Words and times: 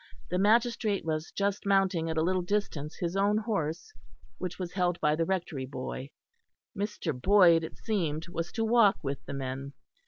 The 0.31 0.39
magistrate 0.39 1.05
was 1.05 1.31
just 1.31 1.63
mounting 1.63 2.09
at 2.09 2.17
a 2.17 2.23
little 2.23 2.41
distance 2.41 2.95
his 2.95 3.15
own 3.15 3.37
horse, 3.37 3.93
which 4.39 4.57
was 4.57 4.71
held 4.73 4.99
by 4.99 5.15
the 5.15 5.25
Rectory 5.25 5.67
boy. 5.67 6.09
Mr. 6.75 7.13
Boyd, 7.13 7.63
it 7.63 7.77
seemed, 7.77 8.27
was 8.27 8.51
to 8.53 8.65
walk 8.65 8.95
with 9.03 9.23
the 9.27 9.33
men. 9.33 9.73